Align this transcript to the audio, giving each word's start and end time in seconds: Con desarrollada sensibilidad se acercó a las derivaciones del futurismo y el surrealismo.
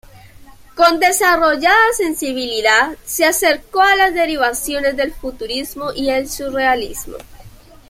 Con 0.73 0.99
desarrollada 0.99 1.75
sensibilidad 1.95 2.97
se 3.05 3.23
acercó 3.23 3.81
a 3.81 3.95
las 3.95 4.15
derivaciones 4.15 4.97
del 4.97 5.13
futurismo 5.13 5.91
y 5.93 6.09
el 6.09 6.27
surrealismo. 6.27 7.17